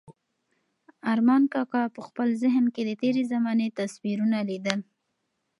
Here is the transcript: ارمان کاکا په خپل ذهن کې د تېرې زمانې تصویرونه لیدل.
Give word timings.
ارمان 1.13 1.43
کاکا 1.53 1.83
په 1.95 2.01
خپل 2.07 2.27
ذهن 2.43 2.65
کې 2.73 2.81
د 2.85 2.91
تېرې 3.01 3.23
زمانې 3.33 3.67
تصویرونه 3.79 4.37
لیدل. 4.49 4.79